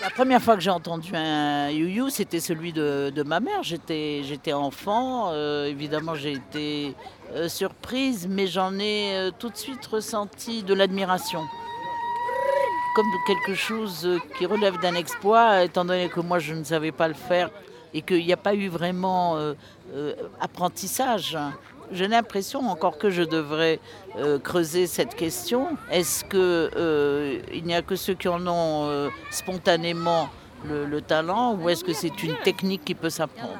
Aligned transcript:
La 0.00 0.10
première 0.10 0.42
fois 0.42 0.54
que 0.56 0.60
j'ai 0.60 0.70
entendu 0.70 1.14
un 1.14 1.70
you 1.70 2.10
c'était 2.10 2.40
celui 2.40 2.72
de, 2.72 3.22
ma 3.24 3.40
mère. 3.40 3.62
J'étais, 3.62 4.22
j'étais 4.24 4.52
enfant. 4.52 5.30
Euh, 5.30 5.66
évidemment, 5.66 6.14
j'ai 6.14 6.32
été 6.32 6.94
euh, 7.34 7.48
surprise, 7.48 8.26
mais 8.28 8.46
j'en 8.46 8.78
ai 8.78 9.14
euh, 9.14 9.30
tout 9.36 9.50
de 9.50 9.56
suite 9.56 9.84
ressenti 9.86 10.62
de 10.62 10.74
l'admiration. 10.74 11.42
Comme 12.96 13.06
quelque 13.26 13.54
chose 13.54 14.08
qui 14.36 14.46
relève 14.46 14.78
d'un 14.80 14.94
exploit, 14.94 15.64
étant 15.64 15.84
donné 15.84 16.08
que 16.08 16.20
moi 16.20 16.40
je 16.40 16.54
ne 16.54 16.64
savais 16.64 16.90
pas 16.90 17.06
le 17.06 17.14
faire 17.14 17.50
et 17.94 18.02
qu'il 18.02 18.24
n'y 18.24 18.32
a 18.32 18.36
pas 18.36 18.54
eu 18.54 18.68
vraiment 18.68 19.38
apprentissage. 20.40 21.38
J'ai 21.90 22.08
l'impression 22.08 22.60
encore 22.68 22.98
que 22.98 23.10
je 23.10 23.22
devrais 23.22 23.80
euh, 24.16 24.38
creuser 24.38 24.86
cette 24.86 25.14
question. 25.14 25.76
Est-ce 25.90 26.24
qu'il 26.24 26.38
euh, 26.40 27.40
n'y 27.64 27.74
a 27.74 27.82
que 27.82 27.96
ceux 27.96 28.14
qui 28.14 28.28
en 28.28 28.46
ont 28.46 28.88
euh, 28.88 29.08
spontanément 29.30 30.28
le, 30.64 31.00
talent 31.00 31.54
ou 31.54 31.68
est-ce 31.68 31.84
que 31.84 31.92
c'est 31.92 32.22
une 32.22 32.36
technique 32.38 32.84
qui 32.84 32.94
peut 32.94 33.10
s'apprendre? 33.10 33.58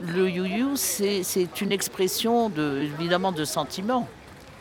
Le 0.00 0.28
you-you, 0.28 0.76
c'est 0.76 1.60
une 1.60 1.72
expression 1.72 2.48
de, 2.48 2.80
évidemment 2.82 3.32
de 3.32 3.44
sentiment 3.44 4.08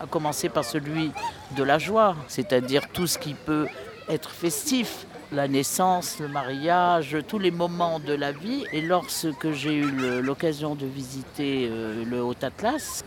à 0.02 0.08
commencer 0.08 0.50
par 0.50 0.66
celui 0.66 1.12
de 1.56 1.64
la 1.64 1.78
joie, 1.78 2.16
c'est-à-dire 2.28 2.90
tout 2.92 3.06
ce 3.06 3.20
qui 3.20 3.36
peut 3.36 3.68
être 4.10 4.32
festif, 4.32 5.06
la 5.32 5.48
naissance, 5.48 6.20
le 6.20 6.28
mariage, 6.28 7.18
tous 7.28 7.40
les 7.40 7.52
moments 7.52 8.00
de 8.00 8.14
la 8.14 8.32
vie. 8.32 8.66
Et 8.74 8.82
lorsque 8.82 9.52
j'ai 9.52 9.76
eu 9.76 10.22
l'occasion 10.22 10.76
de 10.76 10.86
visiter 10.86 11.68
euh, 11.70 12.04
le 12.04 12.24
Haut 12.24 12.36
Atlas, 12.42 13.06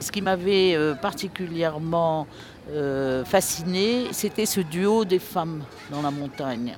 ce 0.00 0.10
qui 0.10 0.22
m'avait 0.22 0.74
euh, 0.74 0.94
particulièrement 0.94 2.26
euh, 2.70 3.24
fasciné, 3.24 4.06
c'était 4.12 4.46
ce 4.46 4.60
duo 4.60 5.04
des 5.04 5.18
femmes 5.18 5.62
dans 5.90 6.02
la 6.02 6.10
montagne. 6.10 6.76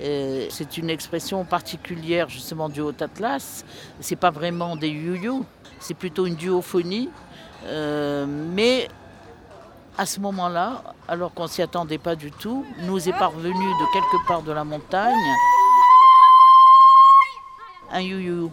C'est 0.00 0.78
une 0.78 0.90
expression 0.90 1.44
particulière 1.44 2.28
justement 2.28 2.68
du 2.68 2.80
Haut 2.80 2.94
Atlas. 3.00 3.64
C'est 3.98 4.14
pas 4.14 4.30
vraiment 4.30 4.76
des 4.76 4.90
you 4.90 5.44
c'est 5.80 5.94
plutôt 5.94 6.26
une 6.26 6.34
duophonie 6.34 7.08
euh, 7.64 8.26
mais 8.28 8.88
à 9.96 10.06
ce 10.06 10.20
moment-là, 10.20 10.82
alors 11.08 11.34
qu'on 11.34 11.46
s'y 11.46 11.62
attendait 11.62 11.98
pas 11.98 12.14
du 12.14 12.30
tout, 12.30 12.64
nous 12.82 13.08
est 13.08 13.18
parvenu 13.18 13.52
de 13.52 13.92
quelque 13.92 14.26
part 14.26 14.42
de 14.42 14.52
la 14.52 14.64
montagne 14.64 15.14
un 17.90 18.00
you-you. 18.00 18.52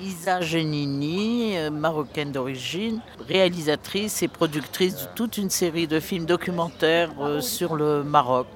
Isa 0.00 0.40
Genini, 0.42 1.43
marocaine 1.70 2.32
d'origine, 2.32 3.00
réalisatrice 3.28 4.22
et 4.22 4.28
productrice 4.28 4.96
de 4.96 5.08
toute 5.14 5.38
une 5.38 5.50
série 5.50 5.86
de 5.86 6.00
films 6.00 6.26
documentaires 6.26 7.10
euh, 7.20 7.40
sur 7.40 7.74
le 7.74 8.02
Maroc 8.02 8.46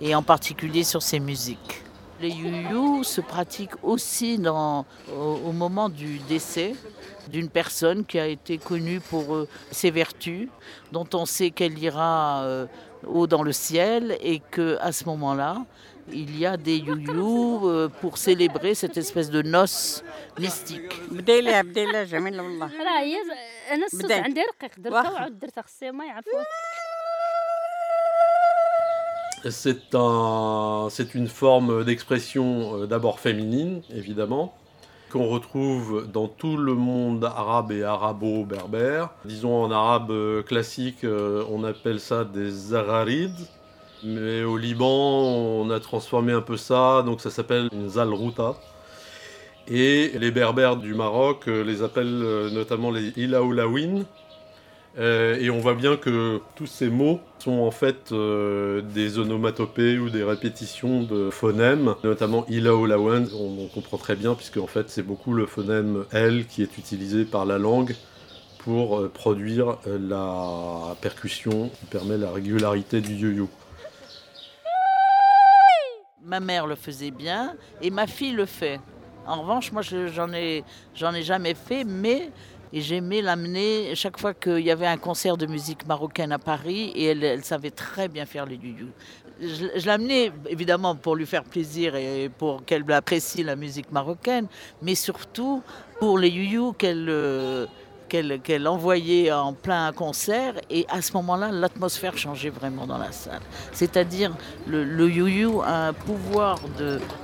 et 0.00 0.14
en 0.14 0.22
particulier 0.22 0.84
sur 0.84 1.02
ses 1.02 1.20
musiques. 1.20 1.82
Les 2.20 2.30
you 2.30 3.02
se 3.02 3.20
pratiquent 3.20 3.82
aussi 3.82 4.38
au, 4.46 5.52
moment 5.52 5.88
du 5.88 6.18
décès 6.28 6.74
d'une 7.28 7.48
personne 7.48 8.04
qui 8.04 8.18
a 8.18 8.26
été 8.26 8.58
connue 8.58 9.00
pour 9.00 9.34
euh, 9.34 9.48
ses 9.70 9.90
vertus, 9.90 10.48
dont 10.92 11.06
on 11.14 11.24
sait 11.24 11.50
qu'elle 11.50 11.78
ira 11.78 12.66
haut 13.06 13.26
dans 13.26 13.42
le 13.42 13.52
ciel 13.52 14.16
et 14.20 14.40
qu'à 14.50 14.92
ce 14.92 15.04
moment-là, 15.04 15.64
il 16.12 16.38
y 16.38 16.46
a 16.46 16.56
des 16.56 16.76
you 16.76 17.60
euh, 17.68 17.88
pour 18.00 18.18
célébrer 18.18 18.74
cette 18.74 18.96
espèce 18.96 19.30
de 19.30 19.42
noce 19.42 20.02
mystique. 20.38 21.00
C'est 29.48 29.94
un, 29.94 30.88
c'est 30.90 31.14
une 31.14 31.28
forme 31.28 31.84
d'expression 31.84 32.82
euh, 32.82 32.86
d'abord 32.86 33.20
féminine, 33.20 33.82
évidemment, 33.94 34.54
qu'on 35.10 35.26
retrouve 35.26 36.06
dans 36.12 36.28
tout 36.28 36.56
le 36.56 36.74
monde 36.74 37.24
arabe 37.24 37.72
et 37.72 37.82
arabo-berbère. 37.82 39.10
Disons 39.24 39.64
en 39.64 39.70
arabe 39.70 40.10
euh, 40.10 40.42
classique, 40.42 41.04
on 41.04 41.64
appelle 41.64 42.00
ça 42.00 42.24
des 42.24 42.74
ararides, 42.74 43.46
mais 44.02 44.42
au 44.42 44.56
Liban, 44.56 44.88
on 44.88 45.70
a 45.70 45.80
transformé 45.80 46.32
un 46.32 46.40
peu 46.40 46.56
ça, 46.56 47.02
donc 47.02 47.20
ça 47.20 47.30
s'appelle 47.30 47.68
une 47.72 47.90
zalrouta. 47.90 48.54
Et 49.68 50.10
les 50.18 50.32
berbères 50.32 50.76
du 50.76 50.94
Maroc 50.94 51.46
euh, 51.46 51.62
les 51.62 51.82
appellent 51.82 52.22
euh, 52.24 52.50
notamment 52.50 52.90
les 52.90 53.12
ilaoulawin. 53.16 54.04
Euh, 54.98 55.38
et 55.40 55.50
on 55.50 55.58
voit 55.60 55.74
bien 55.74 55.96
que 55.96 56.40
tous 56.56 56.66
ces 56.66 56.88
mots 56.88 57.20
sont 57.38 57.60
en 57.60 57.70
fait 57.70 58.12
des 58.12 59.18
onomatopées 59.18 59.98
ou 59.98 60.10
des 60.10 60.24
répétitions 60.24 61.02
de 61.02 61.30
phonèmes, 61.30 61.94
notamment 62.02 62.44
ilaoulawan, 62.48 63.28
on, 63.34 63.64
on 63.64 63.68
comprend 63.68 63.98
très 63.98 64.16
bien 64.16 64.34
puisque 64.34 64.56
en 64.56 64.66
fait 64.66 64.90
c'est 64.90 65.02
beaucoup 65.04 65.32
le 65.32 65.46
phonème 65.46 66.04
L 66.12 66.46
qui 66.46 66.62
est 66.62 66.76
utilisé 66.76 67.24
par 67.24 67.46
la 67.46 67.58
langue 67.58 67.94
pour 68.58 69.08
produire 69.10 69.78
la 69.86 70.94
percussion 71.00 71.70
qui 71.70 71.86
permet 71.86 72.18
la 72.18 72.30
régularité 72.30 73.00
du 73.00 73.14
yo-yo. 73.14 73.48
Ma 76.22 76.40
mère 76.40 76.66
le 76.66 76.74
faisait 76.74 77.10
bien 77.10 77.56
et 77.80 77.90
ma 77.90 78.06
fille 78.06 78.32
le 78.32 78.44
fait. 78.44 78.78
En 79.26 79.42
revanche, 79.42 79.72
moi, 79.72 79.82
j'en 79.82 80.32
ai, 80.32 80.64
j'en 80.94 81.14
ai 81.14 81.22
jamais 81.22 81.54
fait, 81.54 81.84
mais 81.84 82.30
j'aimais 82.72 83.22
l'amener 83.22 83.94
chaque 83.94 84.18
fois 84.18 84.34
qu'il 84.34 84.60
y 84.60 84.70
avait 84.70 84.86
un 84.86 84.96
concert 84.96 85.36
de 85.36 85.46
musique 85.46 85.86
marocaine 85.86 86.32
à 86.32 86.38
Paris 86.38 86.92
et 86.94 87.06
elle, 87.06 87.44
savait 87.44 87.70
très 87.70 88.08
bien 88.08 88.26
faire 88.26 88.46
les 88.46 88.56
you 88.56 88.88
Je, 89.40 89.66
je 89.76 89.86
l'amenais 89.86 90.32
évidemment 90.48 90.94
pour 90.94 91.16
lui 91.16 91.26
faire 91.26 91.44
plaisir 91.44 91.96
et 91.96 92.28
pour 92.28 92.64
qu'elle 92.64 92.90
apprécie 92.92 93.42
la 93.42 93.56
musique 93.56 93.90
marocaine, 93.90 94.46
mais 94.82 94.94
surtout 94.94 95.62
pour 95.98 96.18
les 96.18 96.28
you 96.28 96.72
qu'elle 96.74 97.08
euh, 97.08 97.66
qu'elle 98.10 98.68
envoyait 98.68 99.32
en 99.32 99.52
plein 99.52 99.92
concert. 99.92 100.54
Et 100.68 100.84
à 100.88 101.00
ce 101.00 101.12
moment-là, 101.14 101.50
l'atmosphère 101.50 102.16
changeait 102.18 102.50
vraiment 102.50 102.86
dans 102.86 102.98
la 102.98 103.12
salle. 103.12 103.40
C'est-à-dire, 103.72 104.32
le, 104.66 104.84
le 104.84 105.08
you 105.08 105.62
a 105.62 105.88
un 105.88 105.92
pouvoir 105.92 106.58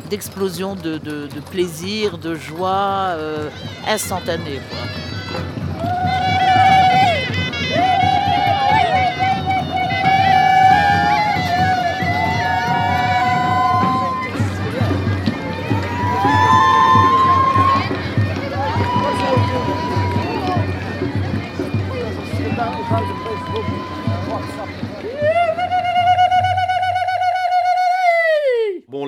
d'explosion 0.08 0.74
de, 0.76 0.98
de, 0.98 1.41
plaisir, 1.50 2.19
de 2.19 2.34
joie 2.34 3.14
euh, 3.16 3.50
instantanée. 3.86 4.60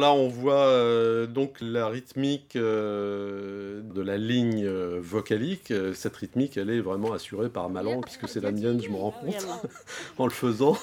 Là, 0.09 0.15
on 0.15 0.29
voit 0.29 0.67
euh, 0.67 1.27
donc 1.27 1.57
la 1.61 1.89
rythmique 1.89 2.57
euh, 2.57 3.83
de 3.83 4.01
la 4.01 4.17
ligne 4.17 4.65
euh, 4.65 4.99
vocalique. 5.03 5.73
Cette 5.95 6.17
rythmique, 6.17 6.57
elle 6.57 6.71
est 6.71 6.81
vraiment 6.81 7.13
assurée 7.13 7.49
par 7.49 7.69
ma 7.69 7.83
langue, 7.83 8.05
puisque 8.05 8.29
c'est 8.29 8.41
la 8.41 8.53
mienne, 8.53 8.81
je 8.83 8.89
me 8.89 8.97
rends 8.97 9.11
compte 9.11 9.47
en 10.19 10.25
le 10.25 10.33
faisant. 10.33 10.77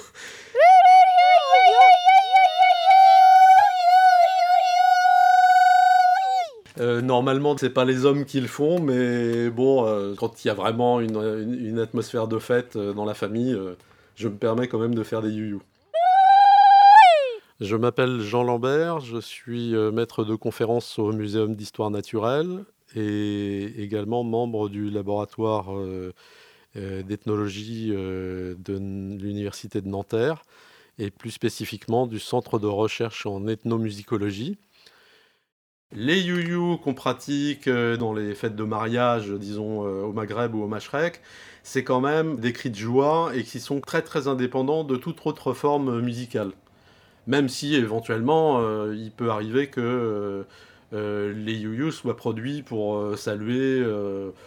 normalement, 7.04 7.56
c'est 7.57 7.69
pas 7.69 7.86
les 7.86 8.06
hommes 8.06 8.25
qui 8.25 8.42
le 8.42 8.48
font, 8.48 8.80
mais 8.80 9.50
bon, 9.50 9.86
quand 10.18 10.44
il 10.44 10.50
y 10.50 10.51
a 10.51 10.54
vraiment 10.54 11.00
une, 11.00 11.80
atmosphère 11.80 12.28
de 12.28 12.38
fête 12.38 12.78
dans 12.78 13.06
la 13.06 13.13
famille, 13.13 13.57
je 14.16 14.28
me 14.28 14.36
permets 14.36 14.68
quand 14.68 14.80
même 14.80 14.94
de 14.94 15.04
faire 15.04 15.21
des 15.21 15.30
you 15.30 15.62
je 17.62 17.78
m'appelle 17.78 18.19
Jean 18.19 18.44
Lambert, 18.44 19.00
je 19.00 19.18
suis 19.18 19.74
euh, 19.75 19.90
maître 19.90 20.25
de 20.25 20.36
conférence 20.36 21.00
au 21.00 21.13
Muséum 21.13 21.56
d'histoire 21.56 21.90
naturelle 21.90 22.66
et 22.96 23.81
également 23.81 24.25
membre 24.25 24.68
du 24.68 24.90
laboratoire 24.90 25.74
euh, 25.78 26.13
euh, 26.75 27.02
d'ethnologie 27.02 27.92
de 27.92 28.57
l'Université 28.68 29.80
de 29.81 29.88
Nanterre 29.88 30.44
et 31.00 31.12
plus 31.12 31.31
spécifiquement 31.31 32.07
du 32.07 32.19
Centre 32.19 32.60
de 32.60 32.68
recherche 32.68 33.25
en 33.25 33.48
ethnomusicologie 33.48 34.57
Les 35.94 36.19
you 36.19 36.78
qu'on 36.84 36.94
pratique 36.94 37.69
dans 37.69 38.13
les 38.13 38.36
fêtes 38.36 38.57
de 38.57 38.63
mariage, 38.66 39.31
disons 39.31 39.80
au 39.80 40.12
Maghreb 40.12 40.56
ou 40.56 40.63
au 40.63 40.68
Mashrek, 40.68 41.22
c'est 41.63 41.86
quand 41.86 42.02
même 42.02 42.38
des 42.38 42.52
cris 42.52 42.69
de 42.69 42.75
joie 42.75 43.31
et 43.34 43.44
qui 43.44 43.62
sont 43.62 43.80
très 43.80 44.02
très 44.02 44.28
indépendants 44.28 44.84
de 44.84 44.98
toute 44.98 45.25
autre 45.25 45.54
forme 45.54 46.02
musicale. 46.02 46.52
Même 47.27 47.50
si 47.50 47.75
éventuellement 47.75 48.60
euh, 48.60 48.95
il 48.95 49.12
peut 49.12 49.30
arriver 49.30 49.68
que 49.68 50.45
les 50.92 51.54
you 51.54 51.92
soient 51.92 52.16
produits 52.16 52.62
pour 52.62 53.18
saluer 53.18 53.86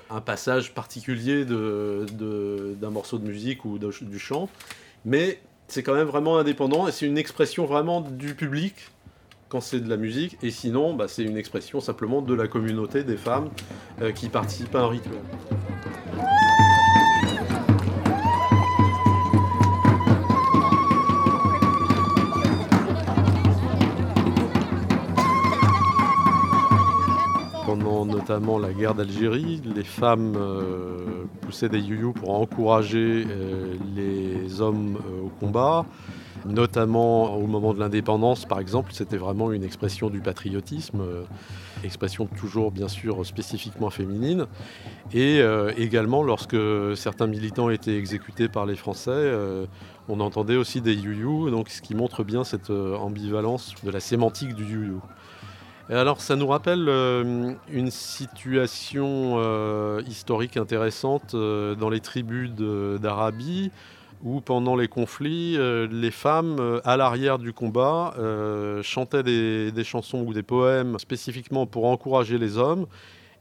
un 0.09 0.21
passage 0.23 0.73
particulier 0.73 1.45
d'un 1.45 2.91
morceau 2.91 3.19
de 3.19 3.29
musique 3.29 3.67
ou 3.67 3.79
du 3.79 4.19
chant. 4.19 4.49
Mais 5.05 5.41
c'est 5.67 5.83
quand 5.83 5.93
même 5.93 6.07
vraiment 6.07 6.39
indépendant 6.39 6.89
et 6.89 6.93
c'est 6.93 7.05
une 7.05 7.19
expression 7.19 7.67
vraiment 7.67 8.01
du 8.01 8.35
public 8.35 8.75
quand 9.49 9.61
c'est 9.61 9.81
de 9.81 9.89
la 9.89 9.97
musique, 9.97 10.37
et 10.43 10.51
sinon, 10.51 10.95
bah, 10.95 11.09
c'est 11.09 11.23
une 11.23 11.37
expression 11.37 11.81
simplement 11.81 12.23
de 12.23 12.35
la 12.35 12.49
communauté 12.49 13.03
des 13.03 13.17
femmes 13.17 13.49
euh, 14.03 14.13
qui 14.13 14.29
participent 14.29 14.75
à 14.75 14.81
un 14.81 14.89
rituel. 14.89 15.21
Notamment 28.05 28.59
la 28.59 28.73
guerre 28.73 28.95
d'Algérie, 28.95 29.61
les 29.75 29.85
femmes 29.85 30.35
euh, 30.37 31.25
poussaient 31.41 31.69
des 31.69 31.81
youyou 31.81 32.13
pour 32.13 32.31
encourager 32.31 33.27
euh, 33.29 33.75
les 33.95 34.61
hommes 34.61 34.99
au 35.25 35.29
combat. 35.41 35.85
Notamment 36.47 37.37
au 37.37 37.47
moment 37.47 37.75
de 37.75 37.81
l'indépendance, 37.81 38.45
par 38.45 38.61
exemple, 38.61 38.93
c'était 38.93 39.17
vraiment 39.17 39.53
une 39.53 39.65
expression 39.65 40.09
du 40.11 40.21
patriotisme, 40.21 41.01
euh, 41.01 41.23
expression 41.85 42.27
toujours 42.27 42.71
bien 42.71 42.89
sûr 42.89 43.25
spécifiquement 43.27 43.91
féminine, 43.91 44.47
et 45.13 45.41
euh, 45.41 45.73
également 45.77 46.23
lorsque 46.23 46.57
certains 46.95 47.27
militants 47.27 47.71
étaient 47.71 47.97
exécutés 47.97 48.49
par 48.49 48.67
les 48.67 48.77
Français, 48.77 49.11
euh, 49.13 49.67
on 50.09 50.21
entendait 50.21 50.57
aussi 50.57 50.81
des 50.81 50.95
you 50.95 51.51
donc 51.51 51.69
ce 51.69 51.83
qui 51.83 51.95
montre 51.95 52.25
bien 52.25 52.45
cette 52.45 52.71
ambivalence 52.71 53.75
de 53.85 53.91
la 53.91 54.01
sémantique 54.01 54.55
du 54.55 54.65
you 54.65 55.03
Alors 55.91 56.21
ça 56.21 56.37
nous 56.37 56.47
rappelle 56.47 56.89
une 57.71 57.91
situation 57.91 59.41
historique 60.07 60.57
intéressante 60.57 61.35
dans 61.35 61.89
les 61.89 62.01
tribus 62.01 62.51
d'Arabie 62.51 63.71
où 64.23 64.41
pendant 64.41 64.77
les 64.77 64.89
conflits, 64.89 65.57
euh, 65.57 65.87
les 65.91 66.11
femmes, 66.11 66.57
euh, 66.59 66.81
à 66.85 66.97
l'arrière 66.97 67.39
du 67.39 67.53
combat, 67.53 68.15
euh, 68.19 68.83
chantaient 68.83 69.23
des, 69.23 69.85
chansons 69.85 70.25
ou 70.27 70.35
des 70.35 70.43
poèmes 70.43 70.99
spécifiquement 70.99 71.67
pour 71.67 71.87
encourager 71.87 72.39
les 72.39 72.59
hommes. 72.59 72.87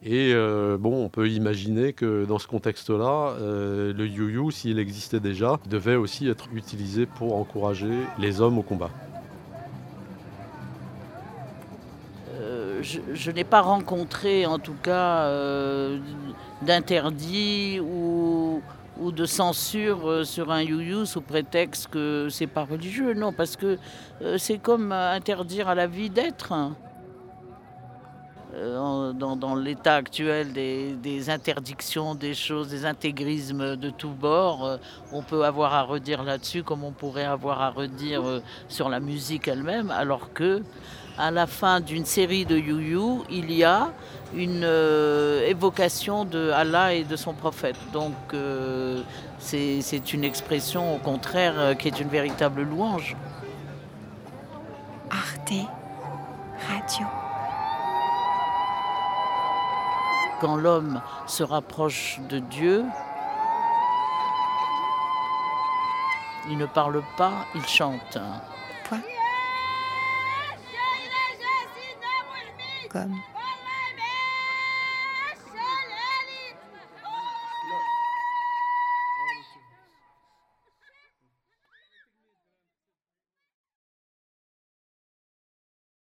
Et 0.04 0.32
bon, 0.80 1.04
on 1.06 1.10
peut 1.10 1.28
imaginer 1.28 1.92
que 1.92 2.26
dans 2.26 2.38
ce 2.38 2.46
contexte-là, 2.46 3.36
le 3.40 4.06
you 4.06 4.52
s'il 4.52 4.78
existait 4.78 5.20
déjà, 5.20 5.60
devait 5.68 5.96
aussi 5.96 6.30
être 6.30 6.46
utilisé 6.54 7.08
pour 7.08 7.36
encourager 7.36 7.90
les 8.20 8.40
hommes 8.40 8.60
au 8.60 8.62
combat. 8.62 8.92
Je, 12.82 13.32
n'ai 13.32 13.44
pas 13.44 13.62
rencontré 13.62 14.46
en 14.46 14.60
tout 14.60 14.76
cas 14.82 15.30
d'interdit 16.62 17.80
ou, 17.80 18.62
de 19.00 19.26
censure 19.26 20.10
euh, 20.10 20.24
sur 20.24 20.52
un 20.52 20.64
you 20.64 21.06
sous 21.06 21.22
prétexte 21.22 21.88
que 21.88 22.30
c'est 22.32 22.48
pas 22.48 22.64
religieux. 22.64 23.14
Non, 23.14 23.32
parce 23.32 23.56
que 23.56 23.78
euh, 24.24 24.40
c'est 24.40 24.58
comme 24.58 24.92
interdire 24.92 25.68
à 25.68 25.76
la 25.76 25.86
vie 25.86 26.10
d'être. 26.10 26.52
Euh, 28.58 29.14
dans, 29.14 29.56
l'état 29.56 29.96
actuel 29.96 30.52
des, 30.52 31.30
interdictions, 31.30 32.16
des 32.16 32.34
choses, 32.34 32.70
des 32.70 32.86
intégrismes 32.86 33.76
de 33.76 33.90
tous 33.90 34.10
bords, 34.10 34.80
on 35.12 35.22
peut 35.22 35.46
avoir 35.46 35.74
à 35.74 35.84
redire 35.84 36.24
là-dessus 36.24 36.64
comme 36.64 36.84
on 36.84 36.92
pourrait 36.92 37.26
avoir 37.26 37.62
à 37.62 37.70
redire 37.70 38.42
sur 38.68 38.90
la 38.90 39.00
musique 39.00 39.48
elle-même, 39.48 39.92
alors 39.92 40.34
que 40.34 40.64
à 41.18 41.32
la 41.32 41.48
fin 41.48 41.80
d'une 41.80 42.06
série 42.06 42.46
de 42.46 42.58
you 42.58 43.24
il 43.30 43.52
y 43.52 43.64
a 43.64 43.92
une 44.36 44.64
euh, 44.64 45.48
évocation 45.48 46.26
de 46.26 46.52
Allah 46.52 46.94
et 46.94 47.04
de 47.04 47.16
son 47.16 47.34
prophète. 47.34 47.78
Donc 47.92 48.14
euh, 48.34 49.02
c'est 49.40 50.14
une 50.14 50.24
expression 50.24 50.96
au 50.96 51.00
contraire 51.00 51.54
euh, 51.58 51.74
qui 51.74 51.88
est 51.88 52.00
une 52.00 52.10
véritable 52.10 52.62
louange. 52.62 53.16
Arte 55.10 55.54
Radio. 56.68 57.27
Quand 60.40 60.56
l'homme 60.56 61.02
se 61.26 61.44
rapproche 61.44 62.20
de 62.30 62.38
Dieu, 62.38 62.86
il 66.50 66.58
ne 66.58 66.66
parle 66.66 67.02
pas, 67.18 67.46
il 67.56 67.66
chante. 67.66 68.18
Comme 72.92 73.20